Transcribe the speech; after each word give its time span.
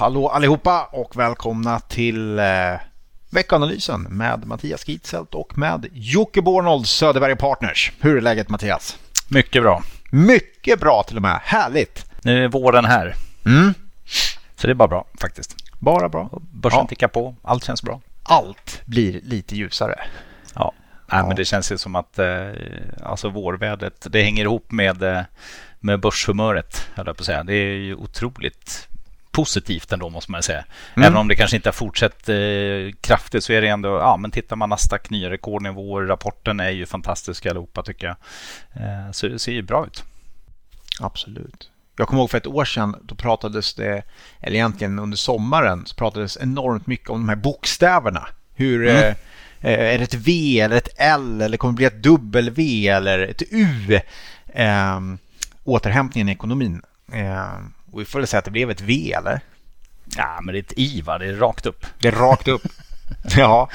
Hallå, 0.00 0.28
allihopa 0.28 0.88
och 0.92 1.16
välkomna 1.16 1.80
till 1.80 2.38
eh, 2.38 2.44
veckanalysen 3.30 4.02
med 4.02 4.46
Mattias 4.46 4.88
Gitzelt 4.88 5.34
och 5.34 5.58
med 5.58 5.86
Jocke 5.92 6.42
Bornold, 6.42 6.86
Söderberg 6.86 7.36
Partners. 7.36 7.92
Hur 8.00 8.16
är 8.16 8.20
läget 8.20 8.48
Mattias? 8.48 8.98
Mycket 9.28 9.62
bra. 9.62 9.82
Mycket 10.10 10.80
bra 10.80 11.02
till 11.08 11.16
och 11.16 11.22
med. 11.22 11.40
Härligt. 11.42 12.06
Nu 12.22 12.44
är 12.44 12.48
våren 12.48 12.84
här. 12.84 13.14
Mm. 13.46 13.74
Så 14.56 14.66
det 14.66 14.70
är 14.72 14.74
bara 14.74 14.88
bra 14.88 15.04
faktiskt. 15.20 15.56
Bara 15.78 16.08
bra. 16.08 16.30
Börsen 16.52 16.78
Ja. 16.78 16.86
tickar 16.86 17.08
på. 17.08 17.34
Allt 17.42 17.64
känns 17.64 17.82
bra. 17.82 18.00
Allt 18.22 18.80
blir 18.84 19.20
lite 19.22 19.56
ljusare. 19.56 20.00
Ja. 20.54 20.72
Nej, 21.06 21.20
Ja. 21.20 21.26
men 21.26 21.36
det 21.36 21.44
känns 21.44 21.72
ju 21.72 21.78
som 21.78 21.96
att 21.96 22.18
eh, 22.18 22.26
alltså 23.02 23.28
vårvädret 23.28 24.06
det 24.10 24.22
hänger 24.22 24.44
ihop 24.44 24.70
med, 24.72 25.02
eh, 25.02 25.20
med 25.80 26.00
börshumöret. 26.00 26.86
höll 26.94 27.06
jag 27.06 27.16
på 27.16 27.20
att 27.20 27.26
säga. 27.26 27.42
Det 27.44 27.54
är 27.54 27.76
ju 27.76 27.94
otroligt 27.94 28.86
positivt 29.30 29.92
ändå 29.92 30.10
måste 30.10 30.30
man 30.32 30.42
säga. 30.42 30.64
Mm. 30.96 31.06
Även 31.06 31.16
om 31.18 31.28
det 31.28 31.36
kanske 31.36 31.56
inte 31.56 31.68
har 31.68 31.72
fortsatt 31.72 32.28
eh, 32.28 32.36
kraftigt 33.00 33.44
så 33.44 33.52
är 33.52 33.60
det 33.62 33.68
ändå, 33.68 33.88
ja 33.88 34.16
men 34.16 34.30
tittar 34.30 34.56
man 34.56 34.68
Nasdaq 34.68 35.10
nya 35.10 35.30
rekordnivåer, 35.30 36.06
rapporten 36.06 36.60
är 36.60 36.70
ju 36.70 36.86
fantastisk 36.86 37.46
allihopa 37.46 37.82
tycker 37.82 38.06
jag. 38.06 38.16
Eh, 38.84 39.10
så 39.12 39.28
det 39.28 39.38
ser 39.38 39.52
ju 39.52 39.62
bra 39.62 39.86
ut. 39.86 40.04
Absolut. 41.00 41.70
Jag 41.96 42.08
kommer 42.08 42.22
ihåg 42.22 42.30
för 42.30 42.38
ett 42.38 42.46
år 42.46 42.64
sedan, 42.64 42.96
då 43.02 43.14
pratades 43.14 43.74
det, 43.74 44.02
eller 44.40 44.54
egentligen 44.56 44.98
under 44.98 45.16
sommaren, 45.16 45.86
så 45.86 45.94
pratades 45.94 46.36
enormt 46.40 46.86
mycket 46.86 47.10
om 47.10 47.20
de 47.20 47.28
här 47.28 47.36
bokstäverna. 47.36 48.28
Hur, 48.54 48.88
Mm. 48.88 48.96
eh, 48.96 49.14
är 49.94 49.98
det 49.98 50.04
ett 50.04 50.14
V 50.14 50.60
eller 50.60 50.76
ett 50.76 50.88
L 50.96 51.40
eller 51.42 51.56
kommer 51.56 51.72
det 51.72 51.76
bli 51.76 51.86
ett 51.86 52.02
W 52.02 52.88
eller 52.88 53.18
ett 53.18 53.42
U? 53.50 54.00
Eh, 54.54 55.00
återhämtningen 55.64 56.28
i 56.28 56.32
ekonomin. 56.32 56.82
Eh, 57.12 57.58
och 57.92 58.00
vi 58.00 58.04
får 58.04 58.18
väl 58.18 58.28
säga 58.28 58.38
att 58.38 58.44
det 58.44 58.50
blev 58.50 58.70
ett 58.70 58.80
V 58.80 59.12
eller? 59.12 59.40
Ja 60.16 60.38
men 60.42 60.52
det 60.52 60.58
är 60.58 60.62
ett 60.62 60.72
I 60.78 61.00
va, 61.00 61.18
det 61.18 61.26
är 61.26 61.36
rakt 61.36 61.66
upp. 61.66 61.86
Det 61.98 62.08
är 62.08 62.12
rakt 62.12 62.48
upp. 62.48 62.62
ja. 63.36 63.70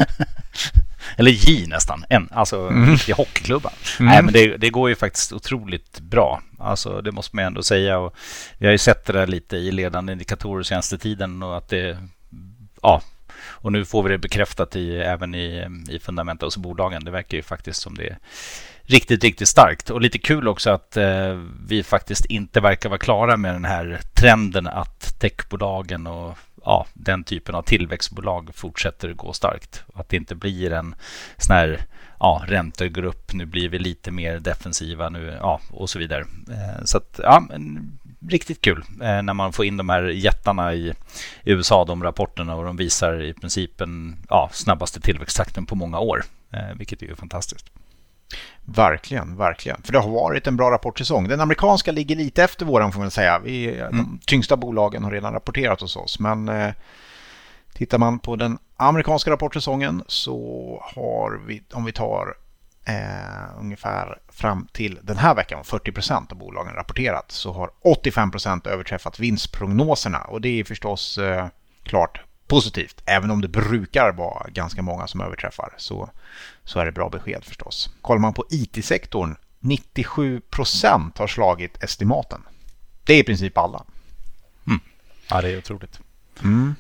Eller 1.18 1.32
J 1.32 1.68
nästan, 1.68 2.06
en, 2.10 2.30
alltså 2.32 2.68
Mm. 2.68 2.92
riktig 2.92 3.14
hockeyklubba. 3.14 3.72
Mm. 4.00 4.12
Nej, 4.12 4.24
men 4.24 4.34
det, 4.34 4.58
det 4.58 4.70
går 4.70 4.90
ju 4.90 4.96
faktiskt 4.96 5.34
otroligt 5.34 6.00
bra. 6.00 6.42
Alltså, 6.60 7.02
det 7.02 7.12
måste 7.12 7.36
man 7.36 7.46
ändå 7.46 7.64
säga. 7.64 7.98
Och 8.00 8.16
vi 8.58 8.66
har 8.66 8.72
ju 8.72 8.78
sett 8.78 9.06
det 9.06 9.14
där 9.14 9.28
lite 9.28 9.58
i 9.58 9.72
ledande 9.72 10.14
indikatorer 10.14 10.64
senaste 10.64 10.98
tiden 10.98 11.44
och 11.44 11.58
att 11.58 11.70
det, 11.70 11.98
ja, 12.82 13.02
och 13.38 13.72
nu 13.72 13.86
får 13.86 14.04
vi 14.04 14.10
det 14.10 14.18
bekräftat 14.18 14.76
i, 14.76 14.98
även 14.98 15.36
i, 15.36 15.68
i 15.90 16.00
fundamenta 16.00 16.46
hos 16.46 16.58
bolagen. 16.58 17.06
Det 17.06 17.12
verkar 17.12 17.38
ju 17.38 17.44
faktiskt 17.44 17.82
som 17.82 17.96
det 17.96 18.08
är 18.08 18.18
riktigt, 18.82 19.24
riktigt 19.24 19.48
starkt. 19.48 19.90
Och 19.90 20.02
lite 20.02 20.18
kul 20.18 20.48
också 20.48 20.70
att 20.70 20.98
eh, 20.98 21.42
vi 21.68 21.84
faktiskt 21.84 22.26
inte 22.26 22.62
verkar 22.62 22.90
vara 22.90 23.00
klara 23.00 23.38
med 23.38 23.56
den 23.56 23.66
här 23.66 24.00
trenden 24.14 24.68
att 24.68 25.20
techbolagen 25.20 26.08
och 26.08 26.38
ja, 26.66 26.86
den 26.94 27.24
typen 27.24 27.56
av 27.56 27.62
tillväxtbolag 27.62 28.50
fortsätter 28.56 29.14
gå 29.14 29.34
starkt. 29.34 29.84
Att 29.94 30.10
det 30.10 30.18
inte 30.18 30.36
blir 30.36 30.74
en 30.74 30.96
sån 31.38 31.56
här 31.56 31.86
ja, 32.20 32.44
räntor 32.48 32.88
går 32.88 33.06
upp, 33.06 33.34
nu 33.34 33.46
blir 33.46 33.70
vi 33.70 33.80
lite 33.80 34.12
mer 34.12 34.40
defensiva 34.40 35.10
nu, 35.10 35.38
ja, 35.42 35.62
och 35.70 35.90
så 35.90 36.00
vidare. 36.00 36.26
Eh, 36.50 36.84
så 36.86 36.98
att, 36.98 37.20
ja, 37.24 37.46
men, 37.50 37.92
riktigt 38.30 38.62
kul 38.62 38.84
eh, 39.02 39.22
när 39.22 39.34
man 39.34 39.54
får 39.54 39.66
in 39.66 39.78
de 39.78 39.90
här 39.90 40.04
jättarna 40.04 40.74
i 40.74 40.94
USA, 41.44 41.86
de 41.86 42.04
rapporterna 42.04 42.56
och 42.56 42.66
de 42.66 42.78
visar 42.78 43.24
i 43.24 43.34
princip 43.34 43.82
en 43.82 44.16
ja, 44.30 44.50
snabbaste 44.54 45.02
tillväxttakten 45.02 45.66
på 45.66 45.76
många 45.76 46.00
år, 46.00 46.24
eh, 46.52 46.78
vilket 46.78 47.02
är 47.02 47.06
ju 47.06 47.16
fantastiskt. 47.16 47.70
Verkligen, 48.66 49.38
verkligen. 49.38 49.82
För 49.82 49.94
det 49.94 50.00
har 50.00 50.10
varit 50.10 50.48
en 50.48 50.58
bra 50.58 50.72
rapportsäsong. 50.72 51.28
Den 51.28 51.42
amerikanska 51.42 51.92
ligger 51.92 52.16
lite 52.16 52.44
efter 52.44 52.66
våran 52.66 52.92
får 52.92 53.00
man 53.00 53.12
säga. 53.12 53.40
Vi, 53.40 53.84
De 53.92 54.20
tyngsta 54.26 54.58
bolagen 54.58 55.04
har 55.04 55.12
redan 55.12 55.34
rapporterat 55.34 55.82
hos 55.82 55.96
oss. 55.96 56.20
Men 56.20 56.50
eh, 56.50 56.74
tittar 57.74 57.98
man 57.98 58.20
på 58.20 58.36
den 58.36 58.58
amerikanska 58.78 59.32
rapportsäsongen 59.32 60.04
så 60.08 60.80
har 60.96 61.42
vi, 61.48 61.64
om 61.74 61.86
vi 61.86 61.92
tar 61.92 62.36
eh, 62.86 63.60
ungefär 63.60 64.20
fram 64.30 64.68
till 64.72 65.00
den 65.04 65.18
här 65.18 65.36
veckan, 65.36 65.64
40 65.64 65.92
procent 65.92 66.32
av 66.32 66.38
bolagen 66.38 66.74
rapporterat, 66.74 67.32
så 67.32 67.54
har 67.54 67.72
85 67.82 68.32
procent 68.32 68.68
överträffat 68.68 69.20
vinstprognoserna. 69.20 70.20
Och 70.20 70.42
det 70.42 70.60
är 70.60 70.64
förstås 70.64 71.18
eh, 71.18 71.48
klart 71.84 72.22
positivt. 72.48 73.02
Även 73.06 73.32
om 73.32 73.42
det 73.42 73.48
brukar 73.48 74.12
vara 74.12 74.50
ganska 74.50 74.82
många 74.82 75.08
som 75.08 75.22
överträffar 75.22 75.74
så, 75.78 76.10
så 76.64 76.80
är 76.80 76.86
det 76.86 76.92
bra 76.92 77.10
besked 77.10 77.44
förstås. 77.44 77.90
Kollar 78.02 78.20
man 78.20 78.34
på 78.34 78.46
IT-sektorn, 78.50 79.36
97 79.60 80.42
procent 80.42 81.18
har 81.18 81.28
slagit 81.28 81.84
estimaten. 81.84 82.42
Det 83.04 83.14
är 83.14 83.20
i 83.20 83.24
princip 83.24 83.58
alla. 83.58 83.86
Ja, 85.30 85.42
det 85.42 85.50
är 85.50 85.58
otroligt. 85.58 86.00
Mm. 86.44 86.76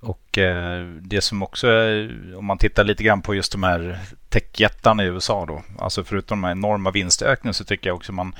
Och 0.00 0.38
eh, 0.38 0.86
det 1.02 1.20
som 1.20 1.42
också 1.42 1.68
är, 1.68 2.36
om 2.36 2.44
man 2.44 2.58
tittar 2.58 2.84
lite 2.84 3.04
grann 3.04 3.22
på 3.22 3.34
just 3.34 3.52
de 3.52 3.62
här 3.62 3.98
techjättarna 4.28 5.04
i 5.04 5.06
USA 5.06 5.46
då, 5.46 5.62
alltså 5.78 6.04
förutom 6.04 6.40
de 6.40 6.44
här 6.44 6.52
enorma 6.52 6.90
vinstökningarna 6.90 7.52
så 7.52 7.64
tycker 7.64 7.90
jag 7.90 7.96
också 7.96 8.12
man, 8.12 8.34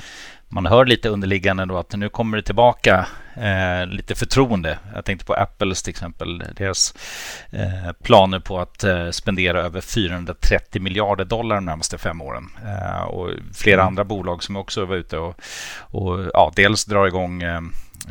man 0.49 0.67
hör 0.67 0.87
lite 0.87 1.09
underliggande 1.09 1.65
då 1.65 1.79
att 1.79 1.97
nu 1.97 2.09
kommer 2.09 2.37
det 2.37 2.43
tillbaka 2.43 3.07
eh, 3.35 3.87
lite 3.87 4.15
förtroende. 4.15 4.79
Jag 4.95 5.05
tänkte 5.05 5.27
på 5.27 5.35
Apples 5.35 5.83
till 5.83 5.91
exempel, 5.91 6.45
deras 6.57 6.95
eh, 7.51 7.93
planer 8.03 8.41
på 8.41 8.61
att 8.61 8.85
eh, 8.85 9.11
spendera 9.11 9.63
över 9.63 9.81
430 9.81 10.83
miljarder 10.83 11.25
dollar 11.25 11.57
de 11.57 11.65
närmaste 11.65 11.99
fem 11.99 12.23
åren. 12.23 12.51
Eh, 12.67 13.03
och 13.03 13.31
flera 13.55 13.83
andra 13.83 14.05
bolag 14.05 14.43
som 14.43 14.57
också 14.57 14.85
var 14.85 14.97
ute 14.97 15.19
och, 15.19 15.41
och 15.81 16.31
ja, 16.33 16.53
dels 16.57 16.85
drar 16.85 17.07
igång 17.07 17.43
eh, 17.43 17.61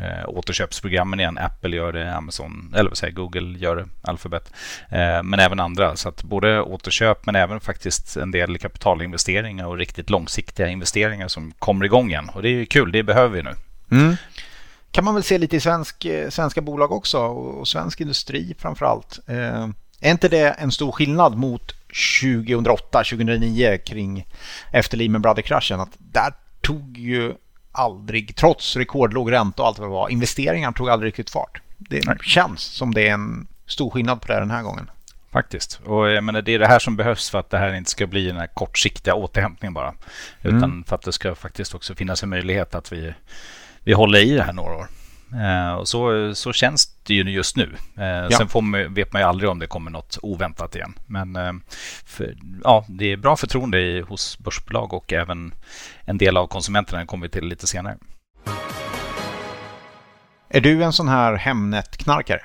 eh, 0.02 0.30
återköpsprogrammen 0.30 1.20
igen. 1.20 1.38
Apple 1.38 1.76
gör 1.76 1.94
det, 1.94 2.16
Amazon, 2.16 2.74
eller 2.76 2.90
vad 2.90 2.98
säger 2.98 3.14
Google 3.14 3.60
gör 3.60 3.76
det, 3.76 3.86
Alphabet. 4.02 4.54
Eh, 4.90 5.24
men 5.24 5.40
även 5.40 5.60
andra. 5.60 5.96
Så 5.96 6.10
att 6.10 6.24
både 6.24 6.62
återköp 6.62 7.26
men 7.26 7.36
även 7.36 7.60
faktiskt 7.60 8.18
en 8.18 8.32
del 8.32 8.58
kapitalinvesteringar 8.58 9.66
och 9.66 9.78
riktigt 9.78 10.10
långsiktiga 10.10 10.68
investeringar 10.68 11.28
som 11.28 11.52
kommer 11.60 11.86
igång 11.86 12.10
igen. 12.10 12.30
Och 12.34 12.42
det 12.42 12.50
är 12.50 12.54
ju 12.54 12.66
kul, 12.66 12.92
det 12.92 13.04
behöver 13.04 13.36
vi 13.36 13.44
nu. 13.44 13.54
Mm. 13.92 14.16
Kan 14.92 15.04
man 15.04 15.14
väl 15.14 15.24
se 15.24 15.38
lite 15.38 15.56
i 15.56 15.60
svensk, 15.60 16.06
eh, 16.06 16.30
svenska 16.30 16.62
bolag 16.62 16.92
också 16.92 17.20
och, 17.20 17.60
och 17.60 17.68
svensk 17.68 18.02
industri 18.02 18.56
framför 18.60 18.86
allt. 18.86 19.20
Eh, 19.28 19.68
är 20.02 20.12
inte 20.12 20.30
det 20.30 20.50
en 20.50 20.72
stor 20.72 20.92
skillnad 20.92 21.38
mot 21.38 21.76
2008-2009 22.22 23.78
kring 23.78 24.28
efter 24.72 24.98
Lehman 24.98 25.22
Brothers-kraschen? 25.22 25.80
Att 25.80 25.98
där 25.98 26.34
tog 26.62 26.98
ju 26.98 27.34
aldrig, 27.78 28.36
trots 28.36 28.76
rekordlåg 28.76 29.32
ränta 29.32 29.62
och 29.62 29.68
allt 29.68 29.80
vad 29.80 29.88
det 29.88 29.92
var, 29.94 30.10
investeringar 30.10 30.72
tog 30.72 30.90
aldrig 30.90 31.08
riktigt 31.08 31.30
fart. 31.30 31.62
Det 31.78 32.06
Nej. 32.06 32.18
känns 32.24 32.62
som 32.62 32.94
det 32.94 33.08
är 33.08 33.14
en 33.14 33.48
stor 33.68 33.90
skillnad 33.90 34.22
på 34.22 34.28
det 34.28 34.40
den 34.40 34.52
här 34.52 34.64
gången. 34.64 34.90
Faktiskt. 35.32 35.80
Och 35.86 36.10
jag 36.10 36.24
menar, 36.24 36.42
det 36.42 36.52
är 36.54 36.60
det 36.60 36.68
här 36.68 36.80
som 36.80 36.96
behövs 36.96 37.30
för 37.30 37.40
att 37.40 37.50
det 37.50 37.58
här 37.58 37.74
inte 37.74 37.90
ska 37.90 38.08
bli 38.08 38.28
den 38.28 38.38
här 38.38 38.48
kortsiktiga 38.48 39.14
återhämtningen 39.16 39.74
bara. 39.74 39.94
Utan 40.42 40.64
Mm. 40.64 40.84
för 40.84 40.96
att 40.96 41.02
det 41.02 41.12
ska 41.12 41.36
faktiskt 41.36 41.76
också 41.76 41.96
finnas 41.96 42.24
en 42.24 42.30
möjlighet 42.30 42.76
att 42.76 42.92
vi, 42.92 43.14
vi 43.84 43.94
håller 43.94 44.20
i 44.20 44.34
det 44.36 44.44
här 44.44 44.54
några 44.54 44.76
år. 44.76 44.88
Eh, 45.34 45.74
och 45.74 45.88
så, 45.88 46.32
så 46.36 46.54
känns 46.54 46.96
det 47.04 47.14
ju 47.14 47.24
just 47.32 47.56
nu. 47.56 47.76
Eh, 47.98 48.30
Sen 48.38 48.48
får 48.48 48.62
man, 48.62 48.94
vet 48.94 49.14
man 49.14 49.22
ju 49.22 49.28
aldrig 49.28 49.50
om 49.50 49.60
det 49.60 49.68
kommer 49.68 49.92
något 49.92 50.18
oväntat 50.22 50.76
igen. 50.76 50.94
Men 51.06 51.36
eh, 51.36 51.54
för, 52.06 52.36
ja, 52.64 52.86
det 52.88 53.12
är 53.12 53.18
bra 53.18 53.36
förtroende 53.36 53.80
i, 53.80 54.02
hos 54.02 54.40
börsbolag 54.40 54.94
och 54.94 55.14
även 55.14 55.54
en 56.06 56.18
del 56.18 56.38
av 56.38 56.48
konsumenterna 56.48 57.06
kommer 57.06 57.28
vi 57.28 57.32
till 57.32 57.46
lite 57.46 57.68
senare. 57.68 57.98
Är 60.50 60.62
du 60.62 60.84
en 60.84 60.94
sån 60.94 61.08
här 61.08 61.36
Hemnet-knarkare? 61.36 62.42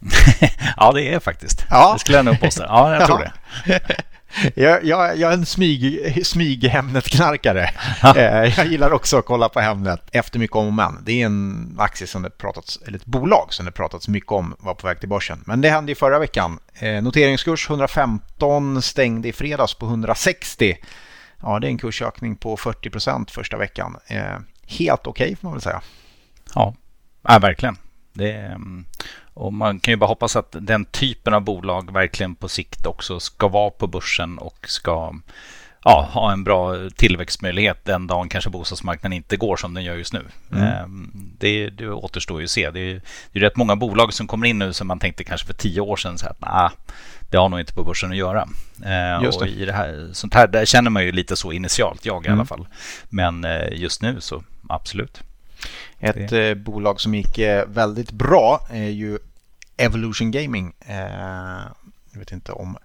ja, 0.76 0.92
det 0.92 1.14
är 1.14 1.20
faktiskt. 1.20 1.64
Ja. 1.70 1.92
Det 1.92 1.98
skulle 1.98 2.18
jag 2.18 2.24
nog 2.24 2.40
påstå. 2.40 2.64
Ja, 2.68 2.94
jag 2.94 3.06
tror 3.06 3.18
det. 3.66 3.90
jag, 4.54 4.84
jag, 4.84 5.16
jag 5.16 5.32
är 5.32 5.34
en 5.34 5.46
smyg, 5.46 6.26
smyg 6.26 6.64
Hemnet-knarkare. 6.64 7.70
Eh, 8.16 8.58
jag 8.58 8.66
gillar 8.66 8.92
också 8.92 9.18
att 9.18 9.26
kolla 9.26 9.48
på 9.48 9.60
Hemnet 9.60 10.00
efter 10.12 10.38
mycket 10.38 10.56
om 10.56 10.66
och 10.66 10.72
men. 10.72 11.04
Det 11.04 11.22
är 11.22 11.26
en 11.26 11.76
aktie 11.78 12.06
som 12.06 12.22
det 12.22 12.30
pratats, 12.30 12.78
eller 12.86 12.98
ett 12.98 13.06
bolag 13.06 13.46
som 13.50 13.66
det 13.66 13.72
pratats 13.72 14.08
mycket 14.08 14.32
om 14.32 14.54
var 14.58 14.74
på 14.74 14.86
väg 14.86 15.00
till 15.00 15.08
börsen. 15.08 15.42
Men 15.46 15.60
det 15.60 15.70
hände 15.70 15.92
i 15.92 15.94
förra 15.94 16.18
veckan. 16.18 16.58
Eh, 16.74 17.02
noteringskurs 17.02 17.70
115 17.70 18.82
stängde 18.82 19.28
i 19.28 19.32
fredags 19.32 19.74
på 19.74 19.86
160. 19.86 20.76
Ja, 21.42 21.58
det 21.58 21.66
är 21.66 21.68
en 21.68 21.78
kursökning 21.78 22.36
på 22.36 22.56
40 22.56 22.90
procent 22.90 23.30
första 23.30 23.56
veckan. 23.56 23.96
Eh, 24.06 24.22
helt 24.66 25.06
okej 25.06 25.24
okay, 25.24 25.36
får 25.36 25.48
man 25.48 25.52
väl 25.52 25.62
säga. 25.62 25.80
Ja, 26.54 26.74
ja 27.22 27.38
verkligen. 27.38 27.76
Det 28.12 28.32
mm, 28.32 28.84
och 29.36 29.52
man 29.52 29.80
kan 29.80 29.92
ju 29.92 29.96
bara 29.96 30.06
hoppas 30.06 30.36
att 30.36 30.56
den 30.60 30.84
typen 30.84 31.34
av 31.34 31.40
bolag 31.40 31.92
verkligen 31.92 32.34
på 32.34 32.48
sikt 32.48 32.86
också 32.86 33.20
ska 33.20 33.48
vara 33.48 33.70
på 33.70 33.86
börsen 33.86 34.38
och 34.38 34.56
ska 34.68 35.14
ja, 35.84 36.08
ha 36.12 36.32
en 36.32 36.44
bra 36.44 36.90
tillväxtmöjlighet 36.90 37.84
den 37.84 38.06
dagen 38.06 38.28
kanske 38.28 38.50
bostadsmarknaden 38.50 39.12
inte 39.12 39.36
går 39.36 39.56
som 39.56 39.74
den 39.74 39.84
gör 39.84 39.94
just 39.96 40.12
nu. 40.12 40.24
Mm. 40.52 41.10
Det, 41.38 41.70
det 41.70 41.88
återstår 41.88 42.40
ju 42.40 42.44
att 42.44 42.50
se. 42.50 42.70
Det 42.70 42.80
är, 42.80 43.02
det 43.32 43.38
är 43.38 43.40
rätt 43.40 43.56
många 43.56 43.76
bolag 43.76 44.12
som 44.12 44.26
kommer 44.26 44.46
in 44.46 44.58
nu 44.58 44.72
som 44.72 44.86
man 44.86 44.98
tänkte 44.98 45.24
kanske 45.24 45.46
för 45.46 45.54
tio 45.54 45.80
år 45.80 45.96
sedan 45.96 46.18
så 46.18 46.26
att 46.26 46.40
nah, 46.40 46.70
det 47.30 47.36
har 47.36 47.48
nog 47.48 47.60
inte 47.60 47.74
på 47.74 47.84
börsen 47.84 48.10
att 48.10 48.16
göra. 48.16 48.48
Just 49.22 49.38
det. 49.38 49.44
Och 49.44 49.50
i 49.50 49.64
det 49.64 49.72
här, 49.72 50.10
sånt 50.12 50.34
här 50.34 50.46
där 50.46 50.64
känner 50.64 50.90
man 50.90 51.04
ju 51.04 51.12
lite 51.12 51.36
så 51.36 51.52
initialt, 51.52 52.06
jag 52.06 52.24
i 52.24 52.28
Mm. 52.28 52.38
alla 52.38 52.46
fall. 52.46 52.66
Men 53.08 53.44
eh, 53.44 53.68
just 53.72 54.02
nu 54.02 54.20
så 54.20 54.42
absolut. 54.68 55.22
Ett 55.98 56.28
det. 56.28 56.48
Eh, 56.48 56.54
bolag 56.54 57.00
som 57.00 57.14
gick 57.14 57.38
eh, 57.38 57.68
väldigt 57.68 58.10
bra 58.10 58.66
är 58.70 58.88
ju 58.88 59.18
Evolution 59.76 60.30
Gaming. 60.30 60.72
Jag 62.12 62.18
vet 62.18 62.32
inte 62.32 62.52
om 62.52 62.76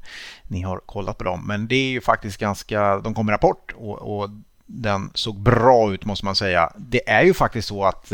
ni 0.44 0.62
har 0.62 0.78
kollat 0.78 1.18
på 1.18 1.24
dem, 1.24 1.48
men 1.48 1.68
det 1.68 1.75
är 1.75 1.89
ju 1.89 2.01
faktiskt 2.01 2.38
ganska... 2.38 2.98
De 2.98 3.13
kom 3.13 3.25
med 3.25 3.33
rapport 3.33 3.72
och, 3.75 4.22
och 4.22 4.30
den 4.66 5.12
såg 5.13 5.39
bra 5.39 5.94
ut 5.94 6.06
måste 6.06 6.25
man 6.25 6.36
säga. 6.36 6.74
Det 6.78 7.10
är 7.10 7.24
ju 7.24 7.33
faktiskt 7.33 7.68
så 7.68 7.86
att 7.86 8.12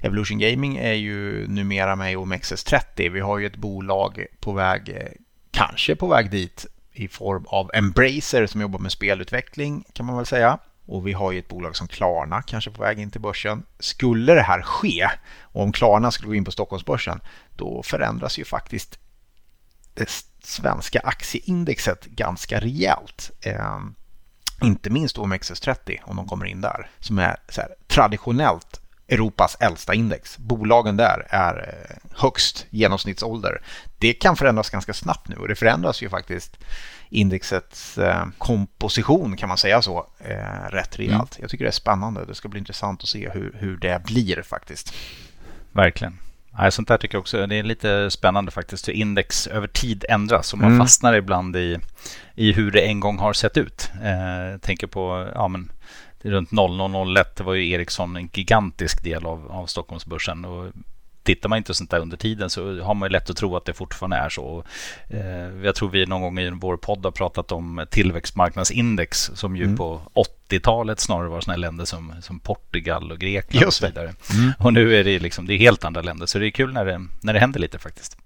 Evolution 0.00 0.38
Gaming 0.38 0.76
är 0.76 0.92
ju 0.92 1.48
numera 1.48 1.96
med 1.96 2.12
i 2.12 2.16
OMXS30. 2.16 3.10
Vi 3.10 3.20
har 3.20 3.38
ju 3.38 3.46
ett 3.46 3.56
bolag 3.56 4.26
på 4.40 4.52
väg, 4.52 5.08
kanske 5.50 5.96
på 5.96 6.06
väg 6.06 6.30
dit 6.30 6.66
i 6.92 7.08
form 7.08 7.44
av 7.48 7.70
Embracer 7.74 8.46
som 8.46 8.60
jobbar 8.60 8.78
med 8.78 8.92
spelutveckling 8.92 9.84
kan 9.92 10.06
man 10.06 10.16
väl 10.16 10.26
säga. 10.26 10.58
Och 10.86 11.06
vi 11.06 11.12
har 11.12 11.32
ju 11.32 11.38
ett 11.38 11.48
bolag 11.48 11.76
som 11.76 11.88
Klarna 11.88 12.42
kanske 12.42 12.70
på 12.70 12.82
väg 12.82 12.98
in 12.98 13.10
till 13.10 13.20
börsen. 13.20 13.62
Skulle 13.78 14.34
det 14.34 14.42
här 14.42 14.62
ske 14.62 15.08
och 15.40 15.62
om 15.62 15.72
Klarna 15.72 16.10
skulle 16.10 16.28
gå 16.28 16.34
in 16.34 16.44
på 16.44 16.50
Stockholmsbörsen 16.50 17.20
då 17.56 17.82
förändras 17.82 18.38
ju 18.38 18.44
faktiskt 18.44 18.98
det 19.94 20.10
svenska 20.42 21.00
aktieindexet 21.00 22.04
ganska 22.04 22.60
rejält. 22.60 23.30
Eh, 23.40 23.80
inte 24.62 24.90
minst 24.90 25.18
OMXS30 25.18 25.98
om 26.02 26.16
de 26.16 26.28
kommer 26.28 26.46
in 26.46 26.60
där 26.60 26.90
som 26.98 27.18
är 27.18 27.36
traditionellt 27.86 28.81
Europas 29.12 29.56
äldsta 29.60 29.94
index. 29.94 30.38
Bolagen 30.38 30.96
där 30.96 31.26
är 31.28 31.54
eh, 31.68 31.96
högst 32.16 32.66
genomsnittsålder. 32.70 33.62
Det 33.98 34.12
kan 34.12 34.36
förändras 34.36 34.70
ganska 34.70 34.92
snabbt 34.92 35.28
nu 35.28 35.36
och 35.36 35.48
det 35.48 35.54
förändras 35.54 36.02
ju 36.02 36.08
faktiskt 36.08 36.58
indexets 37.08 37.98
eh, 37.98 38.26
komposition 38.38 39.36
kan 39.36 39.48
man 39.48 39.58
säga 39.58 39.82
så 39.82 40.06
eh, 40.18 40.70
rätt 40.70 40.98
rejält. 40.98 41.36
Mm. 41.36 41.40
Jag 41.40 41.50
tycker 41.50 41.64
det 41.64 41.70
är 41.70 41.72
spännande. 41.72 42.24
Det 42.24 42.34
ska 42.34 42.48
bli 42.48 42.58
intressant 42.58 43.02
att 43.02 43.08
se 43.08 43.30
hur, 43.30 43.56
hur 43.58 43.76
det 43.76 44.04
blir 44.04 44.42
faktiskt. 44.42 44.94
Verkligen. 45.72 46.18
Ja, 46.58 46.70
sånt 46.70 46.88
där 46.88 46.98
tycker 46.98 47.14
jag 47.14 47.20
också 47.20 47.46
det 47.46 47.56
är 47.56 47.62
lite 47.62 48.10
spännande 48.10 48.50
faktiskt 48.50 48.88
hur 48.88 48.92
index 48.92 49.46
över 49.46 49.66
tid 49.66 50.04
ändras 50.08 50.52
och 50.52 50.58
man 50.58 50.72
mm. 50.72 50.78
fastnar 50.78 51.14
ibland 51.14 51.56
i, 51.56 51.78
i 52.34 52.52
hur 52.52 52.70
det 52.70 52.80
en 52.80 53.00
gång 53.00 53.18
har 53.18 53.32
sett 53.32 53.56
ut. 53.56 53.90
Eh, 54.02 54.58
tänker 54.58 54.86
på 54.86 55.30
ja, 55.34 55.48
men 55.48 55.72
runt 56.22 56.50
0001 56.52 57.40
var 57.40 57.54
ju 57.54 57.70
Ericsson 57.70 58.16
en 58.16 58.28
gigantisk 58.32 59.04
del 59.04 59.26
av, 59.26 59.52
av 59.52 59.66
Stockholmsbörsen. 59.66 60.44
Och 60.44 60.72
tittar 61.22 61.48
man 61.48 61.58
inte 61.58 61.74
sånt 61.74 61.90
där 61.90 61.98
under 62.00 62.16
tiden 62.16 62.50
så 62.50 62.80
har 62.80 62.94
man 62.94 63.08
ju 63.08 63.12
lätt 63.12 63.30
att 63.30 63.36
tro 63.36 63.56
att 63.56 63.64
det 63.64 63.72
fortfarande 63.72 64.16
är 64.16 64.28
så. 64.28 64.64
Eh, 65.08 65.64
jag 65.64 65.74
tror 65.74 65.88
vi 65.88 66.06
någon 66.06 66.20
gång 66.20 66.38
i 66.38 66.50
vår 66.50 66.76
podd 66.76 67.04
har 67.04 67.12
pratat 67.12 67.52
om 67.52 67.86
tillväxtmarknadsindex 67.90 69.30
som 69.34 69.56
ju 69.56 69.64
mm. 69.64 69.76
på 69.76 70.00
80-talet 70.50 71.00
snarare 71.00 71.28
var 71.28 71.40
sådana 71.40 71.56
länder 71.56 71.84
som, 71.84 72.14
som 72.20 72.40
Portugal 72.40 73.12
och 73.12 73.18
Grekland 73.18 73.66
och 73.66 73.74
så 73.74 73.86
vidare. 73.86 74.14
Mm. 74.34 74.52
Och 74.58 74.72
nu 74.72 74.96
är 74.96 75.04
det, 75.04 75.18
liksom, 75.18 75.46
det 75.46 75.54
är 75.54 75.58
helt 75.58 75.84
andra 75.84 76.02
länder 76.02 76.26
så 76.26 76.38
det 76.38 76.46
är 76.46 76.50
kul 76.50 76.72
när 76.72 76.84
det, 76.84 77.06
när 77.20 77.32
det 77.32 77.40
händer 77.40 77.60
lite 77.60 77.78
faktiskt. 77.78 78.16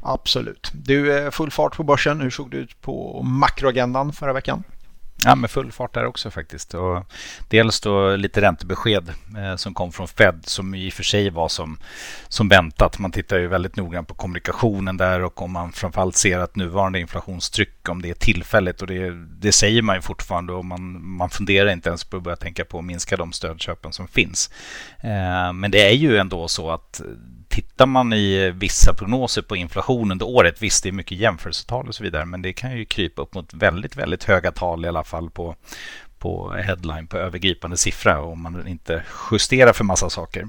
Absolut. 0.00 0.70
Du, 0.74 1.30
full 1.32 1.50
fart 1.50 1.76
på 1.76 1.82
börsen. 1.82 2.20
Hur 2.20 2.30
såg 2.30 2.50
det 2.50 2.56
ut 2.56 2.80
på 2.80 3.22
makroagendan 3.22 4.12
förra 4.12 4.32
veckan? 4.32 4.62
Ja, 5.24 5.34
med 5.34 5.50
full 5.50 5.72
fart 5.72 5.94
där 5.94 6.06
också 6.06 6.30
faktiskt. 6.30 6.74
Och 6.74 7.04
dels 7.48 7.80
då 7.80 8.16
lite 8.16 8.40
räntebesked 8.40 9.12
eh, 9.38 9.56
som 9.56 9.74
kom 9.74 9.92
från 9.92 10.08
Fed 10.08 10.40
som 10.42 10.74
i 10.74 10.88
och 10.88 10.92
för 10.92 11.02
sig 11.02 11.30
var 11.30 11.48
som, 11.48 11.78
som 12.28 12.48
väntat. 12.48 12.98
Man 12.98 13.12
tittar 13.12 13.38
ju 13.38 13.46
väldigt 13.46 13.76
noggrant 13.76 14.08
på 14.08 14.14
kommunikationen 14.14 14.96
där 14.96 15.22
och 15.22 15.42
om 15.42 15.52
man 15.52 15.72
framförallt 15.72 16.16
ser 16.16 16.38
att 16.38 16.56
nuvarande 16.56 17.00
inflationstryck, 17.00 17.88
om 17.88 18.02
det 18.02 18.10
är 18.10 18.14
tillfälligt 18.14 18.80
och 18.82 18.86
det, 18.86 19.10
det 19.40 19.52
säger 19.52 19.82
man 19.82 19.96
ju 19.96 20.02
fortfarande 20.02 20.52
och 20.52 20.64
man, 20.64 21.06
man 21.16 21.30
funderar 21.30 21.70
inte 21.70 21.88
ens 21.88 22.04
på 22.04 22.16
att 22.16 22.22
börja 22.22 22.36
tänka 22.36 22.64
på 22.64 22.78
att 22.78 22.84
minska 22.84 23.16
de 23.16 23.32
stödköpen 23.32 23.92
som 23.92 24.08
finns. 24.08 24.50
Eh, 25.00 25.52
men 25.52 25.70
det 25.70 25.88
är 25.88 25.94
ju 25.94 26.18
ändå 26.18 26.48
så 26.48 26.70
att 26.70 27.00
tittar 27.56 27.86
man 27.86 28.12
i 28.12 28.50
vissa 28.50 28.94
prognoser 28.94 29.42
på 29.42 29.56
inflation 29.56 30.12
under 30.12 30.26
året, 30.26 30.62
visst 30.62 30.82
det 30.82 30.88
är 30.88 30.92
mycket 30.92 31.18
jämförelsetal 31.18 31.88
och 31.88 31.94
så 31.94 32.02
vidare, 32.02 32.24
men 32.24 32.42
det 32.42 32.52
kan 32.52 32.78
ju 32.78 32.84
krypa 32.84 33.22
upp 33.22 33.34
mot 33.34 33.54
väldigt, 33.54 33.96
väldigt 33.96 34.24
höga 34.24 34.52
tal 34.52 34.84
i 34.84 34.88
alla 34.88 35.04
fall 35.04 35.30
på, 35.30 35.56
på 36.18 36.52
headline 36.52 37.06
på 37.06 37.18
övergripande 37.18 37.76
siffra 37.76 38.20
om 38.20 38.42
man 38.42 38.68
inte 38.68 39.02
justerar 39.30 39.72
för 39.72 39.84
massa 39.84 40.10
saker. 40.10 40.48